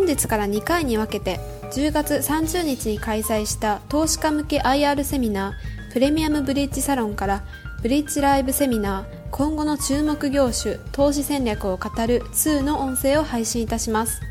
[0.00, 1.38] 本日から2回に分けて
[1.72, 7.44] 10月30日に開催した投資家向け IR セミナープレミアムブリッジサロンから
[7.82, 14.22] ブリッジライブセミナー今後の注目業種投資戦略を語る2の音声を配信いたします。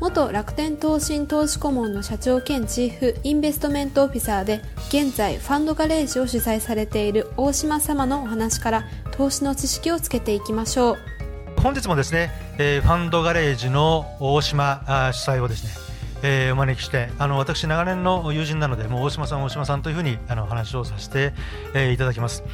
[0.00, 11.19] 元楽天投信投資顧問の社長兼チーフインベストメントオフィサーで現在ファンドガレージを主催されている大島様のお話から投資の知識をつけていきましょう
[11.62, 15.90] 本日もですね、えー、ファンドガレージの大島あ主催をですね
[16.22, 21.32] えー、お招きしてあの私長年の友人なのでもう大島さん大島さんというふうにあの話をさせて、
[21.72, 22.44] えー、いただきます。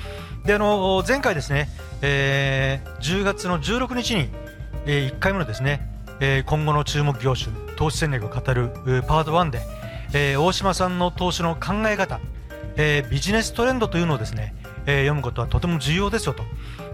[0.45, 1.69] であの前回ですね、
[2.01, 4.29] えー、10月の16日に、
[4.87, 5.89] えー、1回目のですね
[6.21, 8.71] えー、今後の注目業種投資戦略を語る
[9.07, 9.61] パート1で、
[10.15, 12.21] えー、大島さんの投資の考え方、
[12.77, 14.55] えー、ビジネストレンドというのをですね、
[14.87, 16.45] え読むことはとても重要ですよと。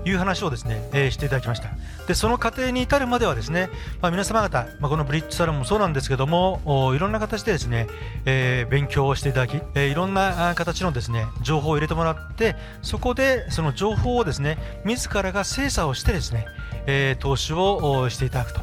[0.05, 1.71] いう話をですね、えしていただきました
[2.07, 7.87] でその過程に至るまではですね、まあ、皆様方、まあ、このブリッジサロンもそうなんですけどもいろんな形でですね、
[8.25, 16.47] え勉強をしていただき、えいろんな形のですね情報を入れてもらってそこでその情報をですね自らが精査をしてですね、
[16.87, 18.61] え投資をしていただくと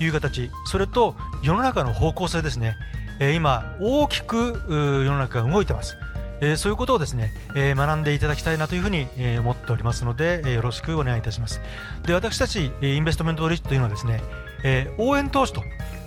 [0.00, 2.76] いう形それと世の中の方向性ですね、
[3.20, 5.96] え今大きく世の中が動いてます。
[6.40, 11.60] えそういうことをですね、え学んでいただきたいなというふうに、え思っておりますので、えよろしくお願いいたします。
[12.06, 14.22] で私たちインベストメントリッジというのはですね、
[14.64, 15.62] え応援投資と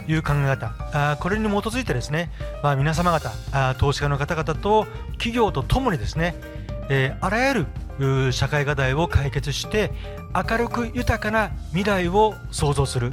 [0.08, 2.32] いう考え方あこれに基づいてですね、
[2.64, 6.36] まあ、皆様方あ投資家の方々と企業とともにですね、
[6.90, 7.66] えあらゆ
[8.00, 9.92] る社会課題を解決して
[10.34, 13.12] 明るく豊かな未来を創造する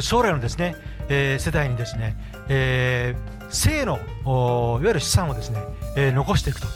[0.00, 0.76] 将来のですね、
[1.08, 2.16] え、世代にですね、
[2.48, 3.16] え、
[3.48, 5.60] 性のいわゆる資産をですね、
[5.96, 6.66] えー、残していくと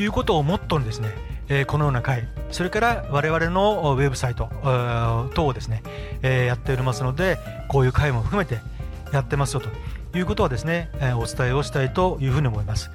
[0.00, 1.10] いうことをモットーにですね、
[1.48, 4.48] えー、このような会それから我々のウェブサイト
[5.34, 5.82] 等をですね、
[6.22, 7.38] えー、やっておりますので
[7.68, 8.60] こういう会も含めて
[9.12, 9.70] やってますよと
[10.16, 12.90] いうことはですね、えー、お伝えをしたいというふうに思います。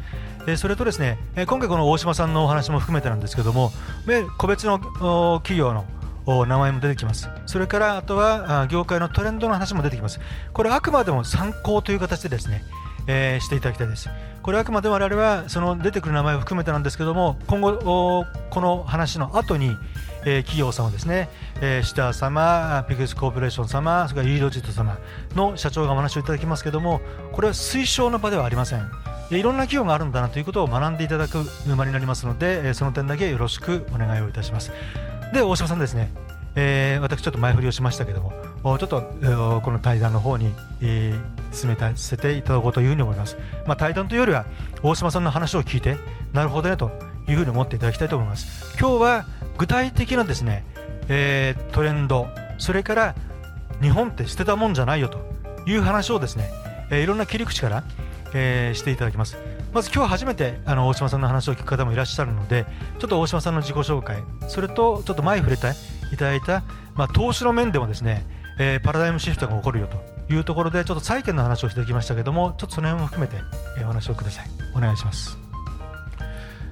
[0.45, 3.71] えそれとですね、え今回この大島さんのお話も含めてなんですけども、
[4.37, 4.77] 個別の
[5.41, 5.85] 企業の
[6.45, 10.21] 名前も出てきますそれからあとは業界のトレンドの話も出てきます
[10.53, 12.63] これあくまでも参考という形でですね、
[13.07, 14.09] えー、していただきたいです
[14.41, 19.75] これはあくまで我々はその出てくる名前を含めてなんですけども今後この話の後に
[20.25, 21.29] えー、企業様ですね、
[21.61, 24.97] えー、シター様、ピクスコーポレーション様、それからイーロジット様
[25.35, 27.01] の社長がお話をいただきますけども、
[27.33, 28.89] これは推奨の場ではありません。
[29.31, 34.71] いろんな企業があるんだなということを学んでいただく沼になりますので、その点だけよろしくお願いをいたします。
[35.33, 36.13] で大島さんですね、
[36.55, 38.31] えー、私ちょっと前振りをしましたけども
[38.77, 44.45] ちょっと、えー、この対談の方に、えー、進めさせていただこうというふうに思います、まあ、対談というよりは
[44.81, 45.97] 大島さんの話を聞いて
[46.33, 46.91] なるほどねと
[47.27, 48.77] いうふうに思っていただきたいと思います。
[48.77, 49.25] 今日は
[49.57, 50.65] 具体的なですね、
[51.07, 52.27] えー、トレンド
[52.57, 53.15] それから
[53.81, 55.19] 日本って捨てたもんじゃないよと
[55.65, 56.49] いう話をですね、
[56.89, 57.83] えー、いろんな切り口から、
[58.33, 59.37] えー、していただきます。
[59.73, 62.67] まず今日初めてあの大島さんの話を聞く方もいらっしゃるので
[62.99, 65.71] ちょっと大島さんの自己紹介それとちょっと前触れて
[66.13, 68.23] いただいた、まあ、投資の面でもですね、
[68.59, 73.37] えー、パラダイムシフトが起こるよというところでちょっと債券の話をしてきましたけどもちょっとその辺も含めて、
[73.79, 75.37] え、お話をくださいお願いします。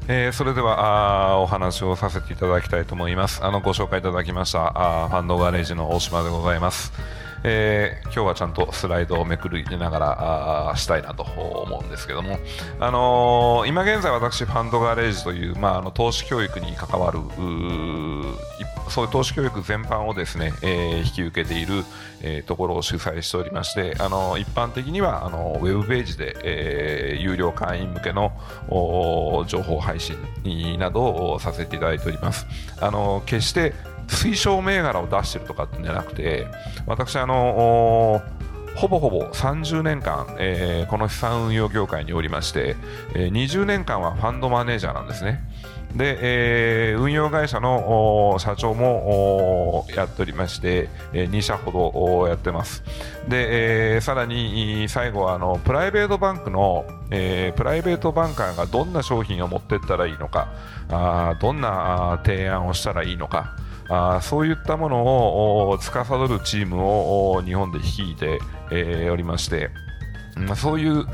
[0.08, 3.46] えー、それではあお話をさせていただきたいと思います。
[3.46, 6.92] あのご紹介いただきましたあファンドガレージの大島でございます。
[7.44, 12.38] えー、今日はちゃんとスライドをめくりながらあしたいなと思うんですけども、
[12.80, 17.20] あのー、今現在私ファンドガレージという、まあ、あの投資教育に関わる
[18.92, 21.86] そういう投資教育全般をですね、えー、引き受けている、
[22.22, 28.34] えー、ところを主催しておりましてあの一般的にはあのウェブページで、えー、有料会員向けの
[29.48, 30.18] 情報配信
[30.78, 32.46] などをさせていただいております
[32.82, 33.74] あの決して
[34.08, 36.48] 推奨銘柄を出してるとかってじゃなくて
[36.86, 38.22] 私あの
[38.76, 42.76] ほぼほぼ30年間、えー、この資産運用業界におりまして、
[43.16, 45.42] えー、20年間はファンドマネージャーなんですね。
[45.96, 52.84] で、えー、運用会社の社長もやっておりまして、えー、2社ほどやってます。
[53.28, 60.50] で、えー、さらに最後はあのプライベートバンクの、えー、プライベートバンカーがどんな商品を持っていったらいいのか、
[60.90, 63.56] あどんな提案をしたらいいのか、
[63.90, 68.40] あそういったものを司るチームを日本で率いて、
[68.72, 69.70] えー、おりまして、
[70.38, 71.06] まあ、そういう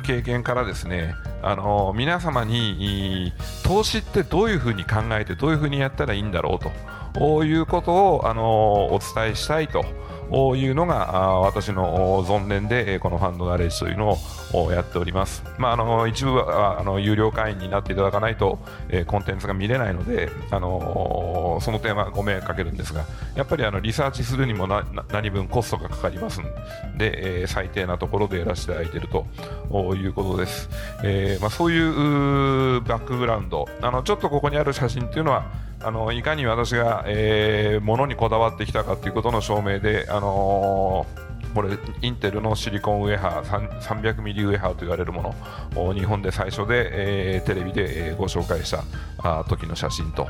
[0.00, 3.32] 経験からですね、あの皆様に
[3.64, 6.70] 投資ってどういうふうに考えてどういうふうにやったらいいんだろうと
[7.18, 9.84] いうことを、あのお伝えしたいと。
[10.56, 14.18] いうのが私の存念でこのファンドガレージというの
[14.52, 18.58] をやっております、まあ、あの一部はあの有料会員になっていただかないと、
[19.06, 26.48] コンテンツが見れないので、あのその点はご迷惑かけるんですがやっぱりあのリサーチするにも何分コストがかかりますの
[26.96, 29.26] で、最低なところでやらせていただいていると
[29.94, 30.68] いうことです、
[31.02, 35.44] えー、まあ、そういうバックグラウンドあのちょっとここにある写真というのは
[35.84, 45.34] あのいかに私が、えー、物にこだわってきたかということの証明で、あのー、これインテルのシリコンウェハー300ミリウェハーと言われるも
[45.74, 46.88] のを日本で最初で、
[47.36, 48.82] えー、テレビで、えー、ご紹介した
[49.18, 50.26] あ時の写真と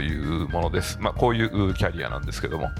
[0.00, 2.70] いうものです、まあ、こういうキャリアなんですけども。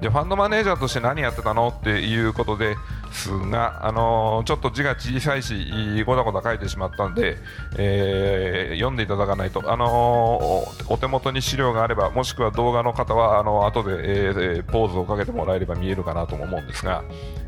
[0.00, 1.68] でファンドマネージャーとして何やってたの？
[1.68, 2.76] っていうことで
[3.12, 7.38] すが、あのー、ちょっと字が小さいしごだごだ書いてしまったんで、
[7.76, 17.04] えー、読んでいただかないと、あのー、お手元に資料があればもしくは動画の方はあの後で、えー、ポーズをかけてもらえれば見えるかなとも思うんですが、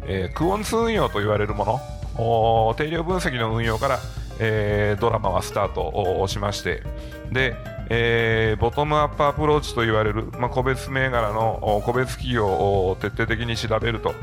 [0.07, 3.99] えー、クオンツ運用と言われるもの定量分析の運用から、
[4.39, 5.83] えー、ドラマはスタート
[6.21, 6.83] をしまして
[7.31, 7.57] で
[7.95, 14.15] えー、ボトムアップアプローチと言われる、まあ、個別銘柄の個別企業を徹底的に調べると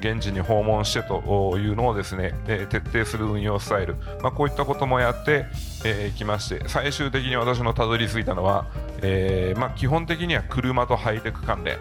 [0.00, 5.34] 現地に訪問してというのをですね、えー、徹底する運用スタイル、まあ、こういったこともやってい、
[5.86, 8.66] えー、きまして最終的に私のたどり着いたのは、
[9.00, 11.78] えーまあ、基本的には車とハイテク関連、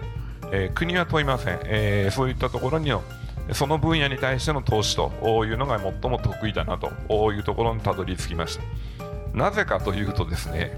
[0.53, 3.03] えー、国は問いません、えー、そういったところにの
[3.51, 5.11] その分野に対しての投資と
[5.45, 9.06] いうのが最も得意だなというところにたどり着きました。
[9.37, 10.77] なぜかというとですね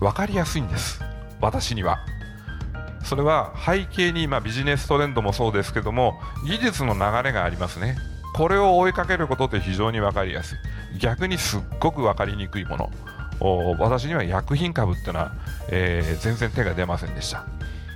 [0.00, 1.00] 分かりやすいんです。
[1.40, 1.98] 私には。
[3.04, 7.96] それは背景に、まあ、ビジネストレンドもそうですけども技術の流れがありますね。
[8.34, 10.56] これを追いかけることって非常に分かりやす
[10.94, 10.98] い。
[10.98, 12.90] 逆にすっごく分かりにくいもの。
[13.78, 15.32] 私には薬品株っていうのは、
[15.68, 17.44] えー、全然手が出ませんでした。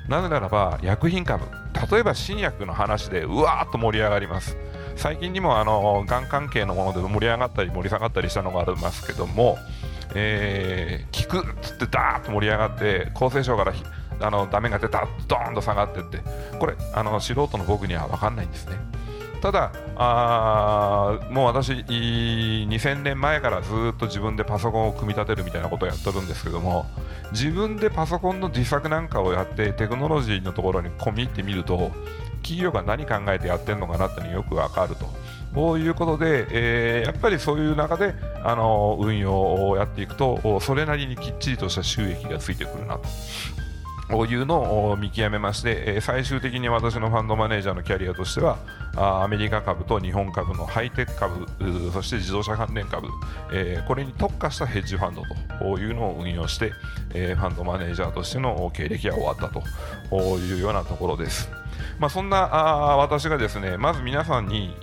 [0.09, 1.45] なぜならば薬品株。
[1.91, 4.57] 例えば新薬の話でうわーっと盛り上がります。
[4.97, 9.59] 最近にもあのがん関係のもので盛り上がったり盛り下がったりしたのがありますけども、
[10.15, 13.73] えー、効くっつってダーッと盛り上がって厚生省から
[14.21, 16.19] あのダメが出たドーンと下がってって
[16.59, 18.77] これあの素人の僕には分かんないんですね。
[19.41, 26.87] ただあもう私2000年前からずっと自分でパソコンを組み立てるみたいなことをやってるんですけども
[27.33, 31.91] 自分でパソコンの自作なんかをやってテクノロジーのところに込み入ってみると
[32.43, 35.07] 企業が何考えてやってるのかなっていうのよくわかると。
[35.55, 38.15] こういうことで、えー、やっぱりそういう中で
[38.45, 43.09] あの運用をやっていくとそれなりにきっちりとした収益がついてくるなと。
[44.11, 48.59] こういうのを見極めまして、最終的に私のファンドマネージャーのキャリアとしては、
[48.97, 51.47] アメリカ株と日本株のハイテク株、
[51.93, 53.09] そして自動車関連株、
[53.87, 55.23] これに特化したヘッジファンド
[55.61, 56.71] というのを運用して、
[57.11, 59.63] ファンドマネージャーとしての経歴が終わったと
[60.39, 61.51] いうようなところです。
[61.99, 62.39] まあ、そんな
[62.99, 64.75] 私がですねまず皆さんに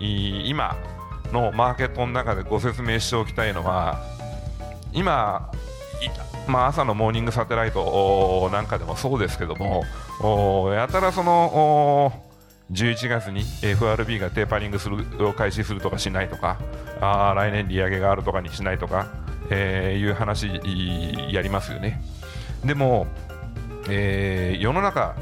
[0.49, 0.77] 今
[1.31, 4.01] のマーケットの中でご説明しておきたいのは
[4.93, 5.51] 今
[6.47, 9.83] まあ、朝のモーニングサテライトなんかでもそうですけども
[10.73, 12.23] やたらその
[12.71, 16.57] 11月に FRB がテーパリングするを開始するとかしないとか
[17.01, 19.07] あ来年利上げがあるとかにしないとか、
[19.49, 20.47] えー、いう話
[21.33, 22.01] やりますよね。
[22.65, 23.07] でも、
[23.89, 25.15] えー、世の中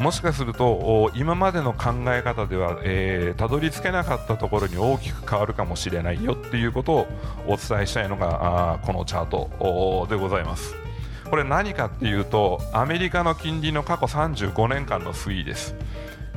[0.00, 7.06] もしかすると今までの考え方では、えー、たどり着けなかったところに大きく変わるかもしれないよっていうことを
[7.46, 10.74] お伝えしたいのがあこのチャートでございます。
[11.28, 15.74] これ何かっていうとアメリカの金利の過去35年間の推移です。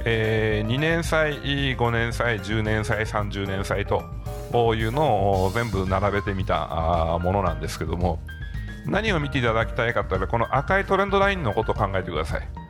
[0.03, 1.37] えー、2年債、
[1.77, 8.19] 5年債、10年債、30年債というのを全部並べてみたものなんですけども
[8.85, 12.62] 何を見ていただきたいかというとこの赤いトレンドラインのことを考えてください。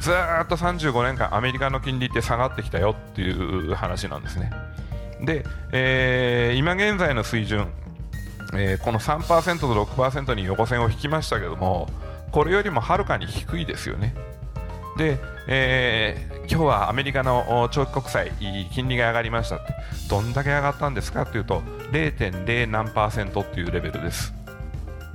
[0.00, 4.50] ずっと35年間アメリカの金利って下がってきたよっていう話なんですね。
[5.20, 7.68] で、えー、今現在の水準、
[8.54, 11.88] えー、この3%と6%に横線を引きましたけども
[12.32, 14.14] これよりもはるかに低いですよね。
[14.96, 18.32] で、えー、今日はアメリカの長期国債
[18.72, 19.74] 金利が上がりましたって
[20.08, 21.60] どんだけ上がったんですかというと
[21.92, 24.32] 0.0何パーセントっていうレベルです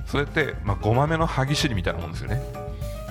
[0.06, 2.42] それって、まあ、ごまめの歯ぎしりみたいなもんですよね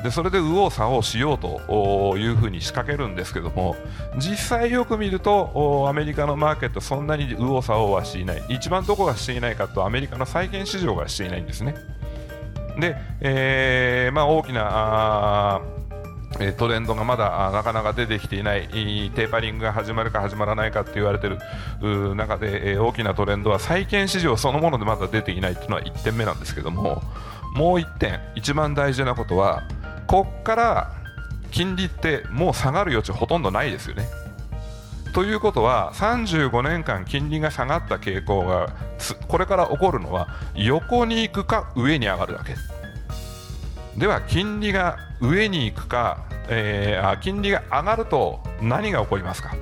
[0.04, 3.76] でそれで右往左往しようというふうに仕掛けるんですけども
[4.18, 8.44] 実際よく見るとアメリカのマーケットそんなに右往左往はしていない。
[8.50, 11.76] 一番どこがしていないかとアメリカの債券市場がしていないんですね。
[12.80, 15.62] で、えーまあ、大きなあ
[16.58, 18.68] トレンドがまだなかなか出てきていない。
[18.70, 21.30] テーパリングが始まるか始まらないかって言われてい
[21.82, 27.04] る中で、大きなトレンドは債券市場そのものでまだ出ていないというのは1点目なんですけども
[27.54, 29.64] もう1点一番大事なことは
[30.12, 30.92] ここから
[31.52, 34.10] 金利ってもう下がる余地ほとんどないですよね。
[35.14, 38.76] ということは35年間金利が下がった傾向が
[39.30, 42.56] これから起こるのは横に行くか上に上がるだけ。
[43.98, 49.56] では金利が上に行くか、えー、金利が上がると何が起こりますか。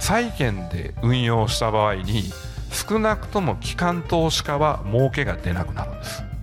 [0.00, 2.24] 債券で運用した場合に
[2.72, 6.33] 少なくとも機関投資家は儲けが出なくなるんです。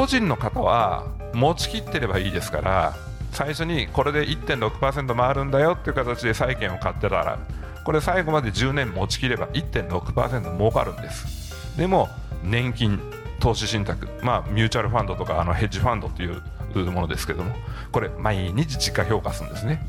[0.00, 1.04] 個人の方は
[1.34, 2.94] 持ちきってればいいですから
[3.32, 7.38] 最初にこれで1.6%回るんだよっていう形で債券を買ってたら
[7.84, 11.76] これ最後まで10年持ちきれば1.6%儲かるんです。
[11.76, 12.08] でも
[12.42, 12.98] 年金
[13.40, 17.54] 投資信託、まあ、ミューチャルファンドとかあのヘッジファンドというものですけども
[17.92, 19.86] これ毎日時価評価するんですね。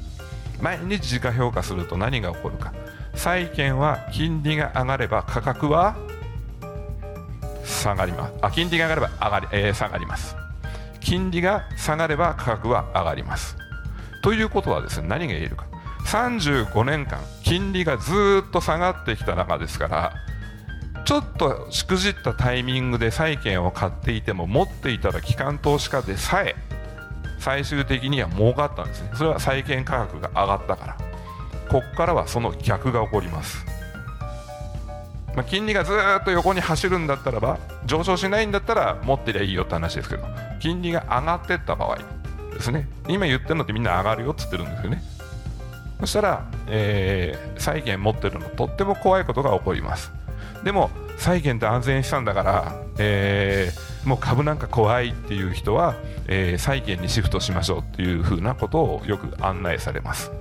[0.59, 2.73] 毎日時価評価すると何が起こるか。
[3.15, 5.95] 債券は金利が上がれば価格は
[7.81, 8.33] 下がります。
[8.41, 10.35] あ金利が上がれば上がり、えー、下がります。
[10.99, 13.57] 金利が下がれば価格は上がります。
[14.23, 15.65] ということはですね何が言えるか。
[16.05, 20.13] 35年間金利がずっと下がってきた中ですから
[21.05, 26.55] ちょっとしくじったタイミングで債券を買っていても持っていたら機関投資家でさえ
[27.39, 29.09] 最終的には儲かったんですね。
[29.15, 30.97] それは債券価格が上がったから。
[31.71, 33.65] ここからはその逆が起こります。
[35.35, 40.23] まあ、金利がずっと横に走るんだったらば上昇しないんだったら持ってりゃいいよって話ですけど
[40.59, 41.97] 金利が上がってった場合
[42.53, 42.87] ですね。
[43.07, 45.01] 今言ってるのってみんな上がるよって言ってるんですよね。
[46.01, 50.11] そしたら、えー、債券持ってるのとっても怖いことが起こります。
[50.63, 55.95] でも債券って安全資産だから、えー、もう株なんか怖いっていう人は、
[56.27, 60.31] えー、債券にシフトしましょうっていうふうなことをよく案内されます。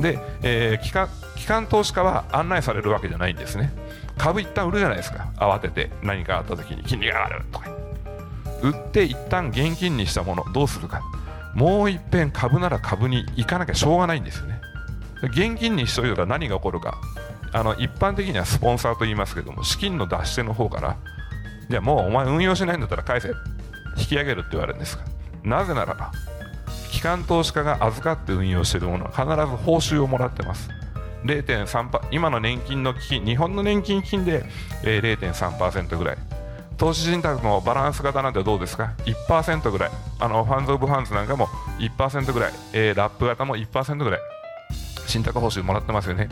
[0.00, 3.72] で、えー、機関機関投資家は案内されるわけじゃないんですね。
[4.18, 5.30] 株一旦売るじゃないですか。
[5.36, 7.70] 慌てて何かあった時に金利が上がるとか。
[8.62, 11.02] 売って一旦現金にしたものどうするか。
[11.54, 14.60] もういっぺん株なら株に行かなきゃしょうがないんですよね。
[15.22, 16.98] 現金にしといたら何が起こるか。
[17.52, 20.96] あの一般的にはスポンサーと言いますけども資金の出し手の方から
[21.68, 23.32] じゃあもうお前運用しないんだったら返せ。
[23.96, 25.04] 引き上げるって言われるんですが。
[25.42, 26.12] なぜならば
[26.90, 30.68] 機関投資家が預かって運用しているものは必ず報酬をもらってます。
[31.24, 34.44] 0.3今の年金の基金日本の年金基金で、
[34.84, 36.18] えー、0.3%ぐらい。
[36.76, 39.90] 投資信託のバランス型なんてどうですか？1%ぐらい。
[40.18, 41.46] あのファンズ・オブ・ファンズなんかも
[41.78, 44.20] 1%ぐらい、えー、ラップ型も1%ぐらい。
[45.06, 46.28] 信託報酬もらってますよね。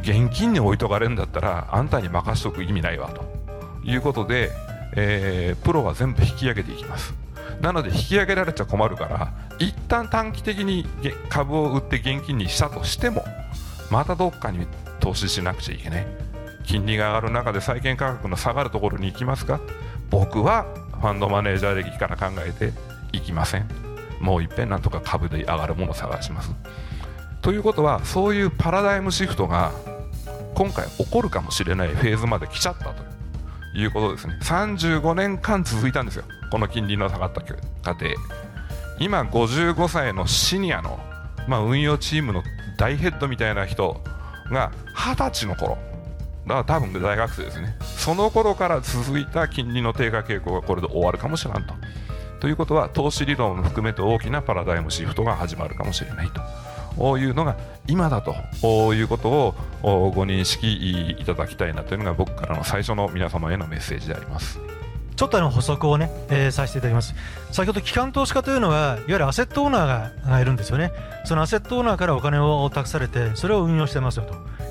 [0.00, 3.24] 現金に置いとかれるんだったらあんたに任しとく意味ないわと
[3.84, 4.50] いうことで、
[4.96, 7.12] えー、プロは全部引き上げていきます。
[7.60, 10.86] なので引き上げられちゃ困るから一旦短期的に
[11.28, 13.24] 株を売って現金にしたとしても
[13.90, 14.66] またどっかに
[15.00, 16.06] 投資しなくちゃいけない。
[16.64, 19.58] 金利が上がる中で債券価格の下がるところに行きますか？
[20.10, 22.72] 僕はファンドマネージャー歴から考えて
[23.12, 23.66] いきません。
[24.20, 26.50] もういっぺんなんとか株で上がるものを探します。
[27.40, 29.72] ということはそういうパラダイムシフトが
[30.54, 33.07] 今回起こるかもしれないフェーズまで来ちゃったと。
[33.74, 34.38] いうことですね。
[34.42, 36.24] 35年間続いたんですよ。
[36.50, 38.06] この金利の下がった過程
[38.98, 40.98] 今55歳のシニアの、
[41.46, 42.42] まあ、運用チームの
[42.76, 44.00] 大ヘッドみたいな人
[44.50, 45.78] が20歳の頃。
[46.46, 47.76] だから多分大学生ですね。
[47.80, 51.74] その頃から続いた金利の低下傾向がこれで終わるかもしれんと。
[52.40, 56.40] ということは投資理論も含めて大きなパラダイムシフトが始まるかもしれないと。
[57.18, 58.34] いうのが今だと
[58.94, 59.28] いうこと
[59.82, 64.58] をご認識いただきたいなというのが僕からの最初の皆様へのメッセージであります。
[65.18, 67.12] ちょっとあの補足をね、えー、させていただきます。
[67.50, 70.92] 先ほど機関投資家というのは、いわゆるアセットオーナーがいるんですよね。
[71.24, 74.26] そのアセットオーナーからお金を託されて、それを運用してますよ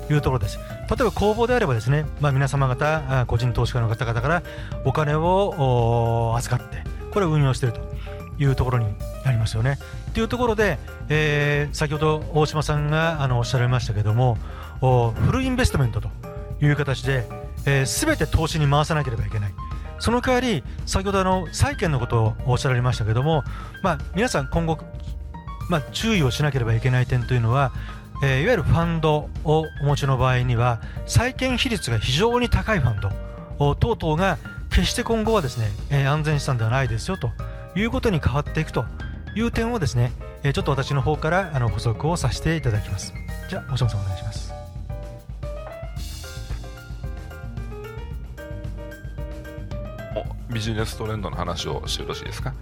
[0.08, 0.58] というところです。
[0.58, 4.42] 例えば公募であればですね、まあ、皆様方、個人投資家の方々から
[4.86, 6.82] お金を預かって、
[7.12, 7.80] これを運用していると
[8.38, 8.86] いうところに
[9.24, 9.78] なりますよね。
[10.14, 14.38] というところで、えー、先ほど大島さんがあのおっしゃられましたけども、
[14.80, 16.08] フルインベストメントと
[16.60, 17.26] いう形で、
[17.66, 19.54] えー、全て投資に回さなければいけない。
[19.98, 23.42] その代わり先ほどあの債券のことをおっしゃられましたけども、
[23.82, 24.78] まあ、皆さん今後、
[25.68, 27.72] まあ、注意をしなければいけない点というのは、
[28.22, 34.38] えー、いわゆるファンドをお持ちの場合には債券比率が非常に高いファンド等々が
[34.70, 37.32] 決して今後はですね、えー、安全資産ではないですよと
[37.74, 38.84] いうことに変わっていくと
[39.38, 40.10] いう点をですね、
[40.42, 43.14] えー、ちょっと私の方からあの補足をさせていただきます。
[43.48, 44.52] じゃあ、星野さんお願いします。
[50.52, 52.52] ビジネストレンドの話をしてよろしいですか？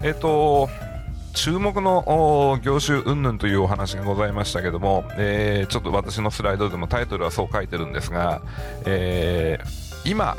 [0.00, 0.70] えっ、と、
[1.34, 8.40] 注目の業種云々というお話がございましたけども、えー、ちょっと私のスライドでもタイトルはそう書いてるんですが、
[8.86, 10.36] えー、今、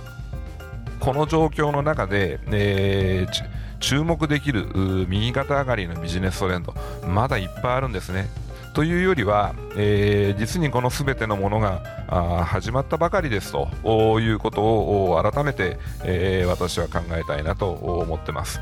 [1.00, 3.53] この状況の中で、えー、
[3.84, 4.66] 注目できる
[5.10, 6.74] 右肩上がりのビジネストレンド、
[7.06, 8.30] まだいっぱいあるんですね。
[8.74, 18.62] というよりは、えー、実にこのすべてのものが始まったばかりですということを改めて、えー、私は考えたいなと思ってます。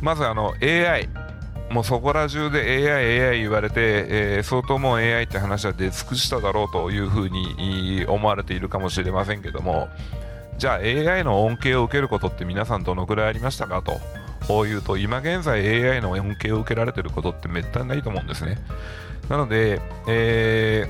[0.00, 1.08] まずあの AI
[1.70, 9.88] もうそこら中で AI、AI 言われて、えー、相当もう AI って話は出尽くしただろうというふうに思われているかもしれませんけども
[10.58, 14.00] じゃあ AI の恩恵を受けることって皆さんどのくらいありましたかと
[14.46, 18.58] こういうと今現在 AI の恩恵を受けられていることってめったにないと思うんですね
[19.28, 20.88] なので、え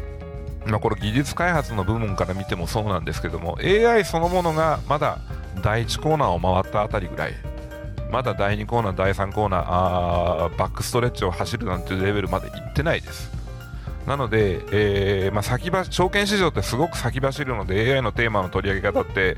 [0.67, 5.19] ーまあ、これ技術開発の部門から見てもそうなんですけども AI そのものがまだ
[5.63, 7.35] 第1コーナーを回ったあたりぐらい
[8.11, 13.40] まだ第2コーナー、第3コーナーあーバックストレッチを走るなんていうレベルまで行ってないです。
[14.11, 19.37] なので、えーまあ、先ば証券市場ってすごく先走るので AI のテーマの取り上げ方って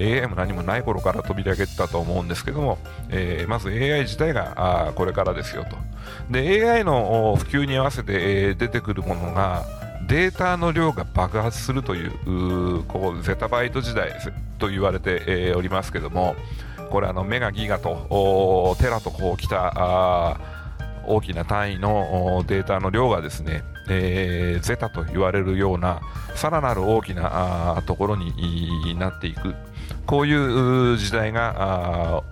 [0.00, 2.78] AI も何もない頃から飛び上げてたと思うんですけども、
[3.10, 5.76] えー、まず AI 自体があこれからですよと。
[6.30, 9.66] で AI の普及に合わせて、出てくるものが
[10.08, 14.10] データの量が爆発するというこうゼタバイト時代
[14.58, 16.34] と言われて、おりますけども
[16.90, 20.38] これあのメガギガとテラとこう来た
[21.06, 26.00] 大きな単位のデータの量がですね、えー、ゼタと言われるような
[26.34, 29.54] さらなる大きなところになっていく
[30.06, 32.22] こういう時代が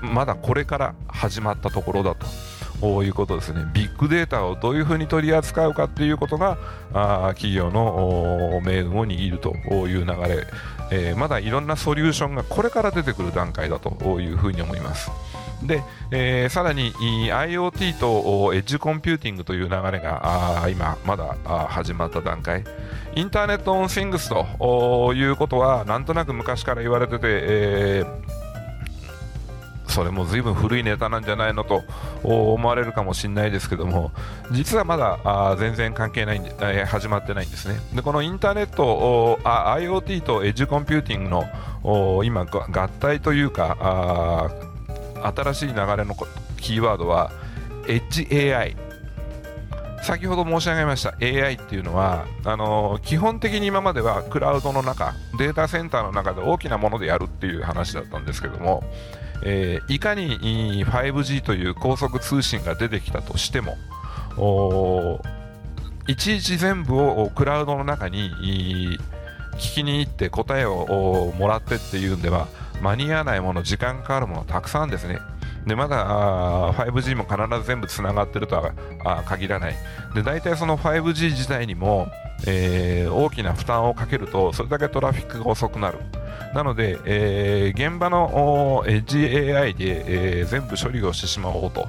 [0.00, 2.26] まだこれから始まったところだと。
[2.80, 6.58] こういうことですねビッグデータをどういうふうに取り扱うかっていうことが
[6.92, 9.54] あ企業の命運を握ると
[9.86, 10.46] いう流れ、
[10.90, 15.10] えー、まだいろんなソリューションがこれから出てくる段階だというふうに思います。
[15.62, 21.36] で、えー、さらに IoT とエッジコンピューティングという流れがあ今まだ
[21.68, 22.64] 始まった段階。
[23.14, 28.46] Internet of Things ということはなんとなく昔から言われてて、えー
[29.96, 31.82] それも随分古いネタなんじゃないのと
[32.22, 34.12] 思われるかもしれないですけども
[34.52, 37.76] 実はまだあ全然関係ないんで、え、始まってないんですね。
[37.94, 44.50] でこのインターネットあ IoT とエッジコンピューティングの今合体というかあ
[45.34, 46.16] 新しい流れの
[46.58, 47.32] キーワードは
[47.88, 48.76] エッジ AI
[50.02, 58.84] 先ほど申し上げました AI っていうのはあのー、基本的に今まではクラウドの中データセンターの中で大きなものでやるっていう話だったんですけども
[59.42, 63.76] えー、いかに 5G という高速通信が出てきたとしても
[66.08, 68.30] いちいち全部をクラウドの中に
[69.54, 72.48] 聞きに行って答えをもらってっていうんでは
[72.80, 75.18] 間に合わないもの時間かかるものたくさんですね。
[75.66, 78.72] でまだ 5G も必ず全部つながってるとは
[79.24, 79.74] 限らない。
[80.14, 82.08] で大体その 5G 自体にも、
[82.46, 85.98] えー、大きな負担をかけるとそれだけトラフィックが遅くなる。
[86.54, 91.88] なので、えー、現場のエッジ AI で、えー、全部処理をしてしまおうと。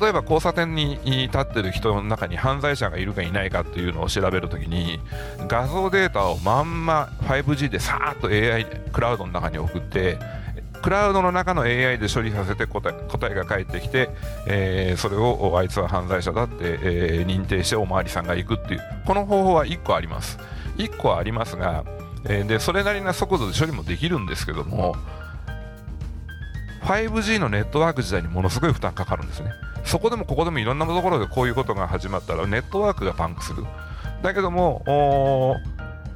[0.00, 5.00] 例えば交差点に立ってる人の中に犯罪者がいるかいないかっていうのを調べるときに
[5.48, 10.18] 画像データをまんま 5G でさーっと AI クラウドの中に送って
[10.82, 14.10] クラウドの中の AI で処理させて答え答えが返ってきて、
[14.48, 20.38] えー、それをあいつは犯罪者だって、えー、認定しておまわりさんが行くっていうこの方法は1個あります。
[20.78, 21.84] 1個ありますが
[22.24, 24.94] えー、でそれなりな速度で処理もできるんですけども
[26.82, 29.52] 5G のネットワーク自体にものすごい負担かかるんですね。
[29.84, 33.64] そこでもここでもいろんなところでこういうことが始まったらネットワークがパンクする。
[34.22, 35.56] だけども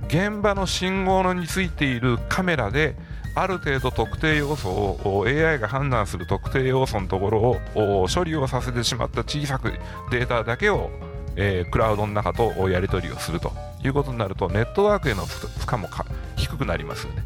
[0.08, 2.94] 現場の信号についているカメラで
[3.34, 7.40] ある程度特定要素を AI が判断する特定要素のところ
[7.74, 9.72] を処理をさせてしまった小さく
[10.10, 10.90] データだけを、
[11.36, 13.52] え、クラウドの中とやり取りをすると
[13.84, 15.88] いうことになるとネットワークへの負荷も
[16.36, 17.24] 低くなりますよね。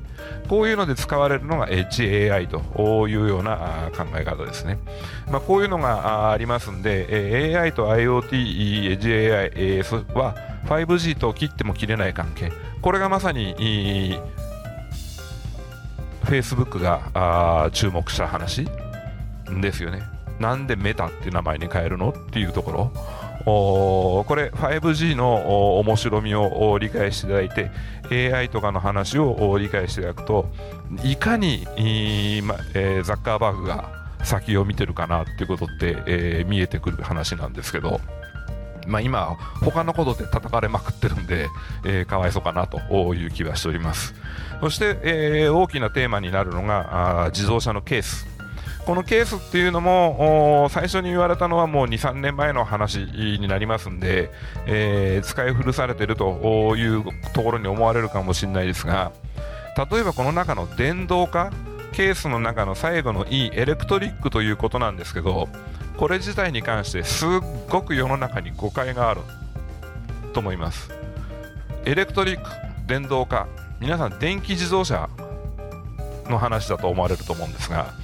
[0.51, 4.81] こういうので使われるのが HAI というような考え方ですね、
[5.31, 10.35] まあ、こういうのがありますんで AI と IoT、HAI は
[10.65, 12.51] 5G と切っても切れない関係。
[12.83, 14.19] これがまさに
[16.25, 18.67] Facebook が注目した話
[19.63, 20.03] ですよね。
[20.41, 22.93] なんでメタっていう名前に変えるのっていうところ。
[23.45, 27.49] これ 5G の面白みを理解していただい
[28.11, 30.51] て AI とかの話を理解していただくと
[31.05, 31.65] いかに、
[32.45, 33.91] まえー、ザッカーバーグが
[34.25, 38.01] 先を見てるかなっていうことって、えー、見えてくる話なんですけど
[38.87, 41.49] まあ、今、他のことで叩かれまくってるんで、
[41.85, 42.79] えー、かわいそうかなと
[43.15, 44.15] いう気はしております。
[44.61, 48.30] そして、えー、大きなテーマになるのが自動車のケース。
[48.91, 54.33] このケースっていうのも最初に言われたのはもう2、3年前の話になりますんで、
[54.67, 59.13] えー、使い古されているというところに思われるかもしれないですが
[59.93, 61.53] 例えばこの中の電動化
[61.93, 65.49] ケースの中の最後の E エレクトリックということなんですけど
[65.97, 67.29] これ自体に関してすっ
[67.69, 69.21] ごく世の中に誤解がある
[70.33, 70.91] と思います。
[71.85, 72.51] エレクトリック
[72.89, 73.47] 電動化
[73.79, 75.09] 皆さん電気自動車
[76.29, 78.00] の話だと思われると思うんですが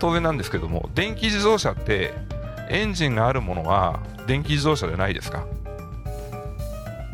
[0.00, 2.14] 当然なんですけども電気自動車って
[2.68, 5.44] エンジンがあるものは電気自動車でないですか。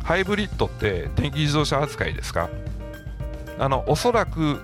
[0.05, 2.49] ハイブリッドって電気自動車扱いですか。
[3.59, 4.61] あのおそらく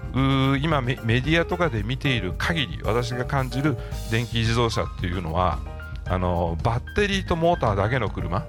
[0.60, 3.76] 今メディアとかで見ている限り私が感じる
[4.10, 5.58] 電気自動車っていうのは
[6.04, 8.44] あのバッテリーとモーターだけの車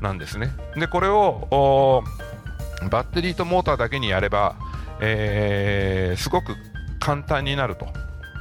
[0.00, 0.50] なんですね。
[0.76, 2.04] でこれを
[2.90, 4.54] バッテリーとモーターだけにやれば、
[5.00, 6.54] えー、すごく
[7.00, 7.88] 簡単になると。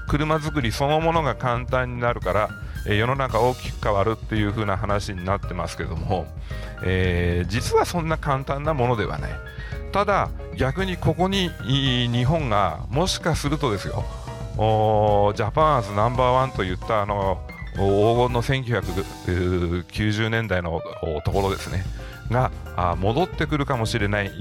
[0.08, 2.50] 車作りそのものが簡単になるから、
[2.88, 6.28] え世の中大きく変わるっていう風な話になってますけども、
[6.84, 9.32] えー、実はそんな簡単なものではない。
[9.92, 14.04] ただ逆にここに日本がもしかするとですよ
[14.58, 17.40] ジャパンアズナンバーワンといったあの
[17.76, 20.82] 黄金の1990年代の
[21.24, 21.86] ところですね。
[22.30, 22.52] が
[22.98, 24.32] 戻ってくるかもしれない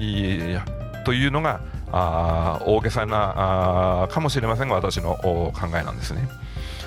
[1.05, 1.61] というのが
[1.97, 6.27] あ大げさなあかもしれませんが私の考えなんですね。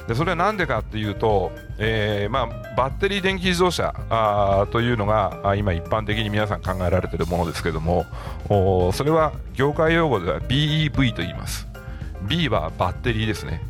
[0.06, 8.06] でそれは何でかっていうと、えーまあ、バッテリー電気自動車あというのが今一般的に皆さん考えられているものですけども
[8.48, 11.66] おそれは業界用語では BEV と言います。
[12.22, 13.62] B はバッテリーですね、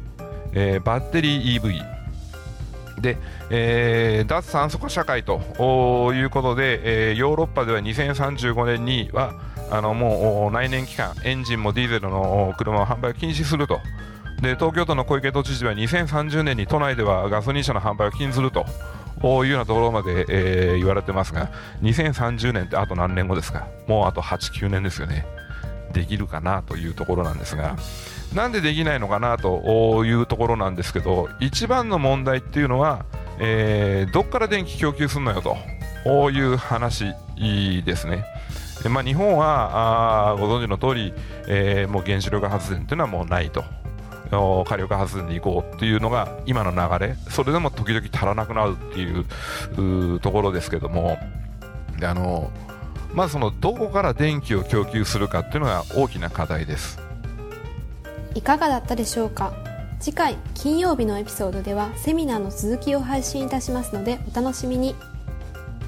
[0.53, 3.16] えー、バッテリー EV で、
[3.51, 9.35] えー、脱酸素化社会ということで、えー、ヨーロッパでは2035年には
[9.70, 13.81] あのもう来年期間エンジンもディーゼルの車を販売を禁止すると。
[14.40, 18.64] で東京都の小池都知事は2030年に都内ではガソリン車の販売を禁ずると。
[19.20, 21.50] いうようなところまで、えー、言われてますが
[21.83, 23.66] 2030年ってあと何年後ですか？
[23.88, 25.26] もうあと8、9年ですよね。
[25.92, 27.76] できるかなというところなんですが。
[28.35, 33.07] なんでできないのかなというところなんですけど一番の問題っていうのは、
[33.38, 37.07] えー、どっから電気供給するのよという話
[37.85, 38.24] ですね。
[38.88, 41.12] まあ、日本はあご存知の通り、
[41.47, 43.64] えー、もう原子力発電というのはもうないと。
[44.31, 47.17] 火力発電に行こうっていうのが今の流れ。
[47.31, 51.19] それでも時々足らなくなるっていうところですけども。
[52.01, 52.53] あの
[53.12, 57.01] まずそのどこから電気を供給するかっていうのが大きな課題です。
[58.35, 59.53] いかがだったでしょうか？
[59.99, 64.95] 次回金曜日のエピソードではセミナーの続きを配信いたしますのでお楽しみに。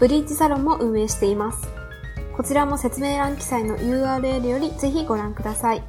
[0.00, 1.68] ブリッジサロンも運営しています。
[2.34, 5.82] こちらも説明欄記載の URL よりぜひご覧ください。